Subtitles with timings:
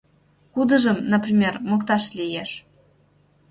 [0.53, 2.51] Кудыжым, например, мокташ лиеш?